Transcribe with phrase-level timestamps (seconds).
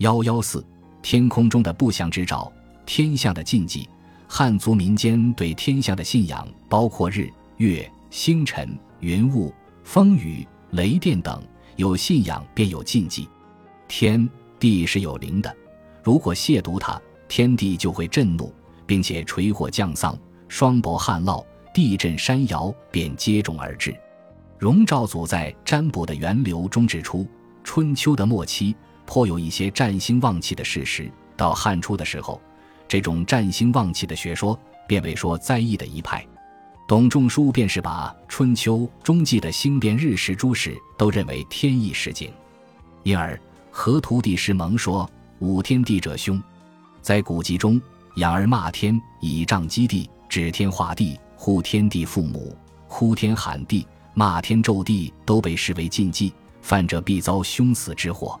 [0.00, 0.64] 幺幺四，
[1.02, 2.50] 天空中的不祥之兆，
[2.86, 3.86] 天象的禁忌。
[4.26, 9.52] 汉族民间对天象的信仰包括日、月、星辰、云雾、
[9.84, 11.42] 风雨、雷电等，
[11.76, 13.28] 有信仰便有禁忌。
[13.88, 14.26] 天
[14.58, 15.54] 地是有灵的，
[16.02, 16.98] 如果亵渎它，
[17.28, 18.50] 天地就会震怒，
[18.86, 21.44] 并且垂火降丧，霜雹旱涝，
[21.74, 23.94] 地震山摇便接踵而至。
[24.58, 27.26] 荣昭祖在占卜的源流中指出，
[27.62, 28.74] 春秋的末期
[29.10, 32.40] 颇有一些占星旺气的事实，到汉初的时候。
[32.86, 34.56] 这种占星旺气的学说，
[34.86, 36.24] 便为说灾异的一派。
[36.86, 42.32] 董仲舒便是把春秋中记的星变日食诸事都认为天意示景，
[43.02, 43.36] 因而
[43.68, 46.40] 河图帝师蒙说：“五天地者凶。”
[47.02, 47.82] 在古籍中，
[48.14, 52.56] 仰而骂天，以杖击地，指天画地，呼天地父母，
[52.86, 53.84] 呼天喊地，
[54.14, 56.32] 骂天咒地，都被视为禁忌，
[56.62, 58.40] 犯者必遭凶死之祸。